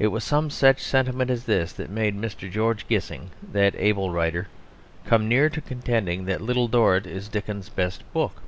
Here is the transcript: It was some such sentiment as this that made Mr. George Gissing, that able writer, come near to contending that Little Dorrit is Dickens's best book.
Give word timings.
It 0.00 0.08
was 0.08 0.24
some 0.24 0.50
such 0.50 0.80
sentiment 0.82 1.30
as 1.30 1.44
this 1.44 1.72
that 1.74 1.88
made 1.88 2.20
Mr. 2.20 2.50
George 2.50 2.84
Gissing, 2.88 3.30
that 3.52 3.76
able 3.76 4.10
writer, 4.10 4.48
come 5.06 5.28
near 5.28 5.48
to 5.50 5.60
contending 5.60 6.24
that 6.24 6.40
Little 6.42 6.66
Dorrit 6.66 7.06
is 7.06 7.28
Dickens's 7.28 7.68
best 7.68 8.02
book. 8.12 8.42